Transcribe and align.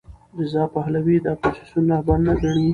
رضا 0.39 0.63
پهلوي 0.73 1.17
د 1.21 1.25
اپوزېسیون 1.35 1.85
رهبر 1.93 2.17
نه 2.27 2.33
ګڼي. 2.41 2.67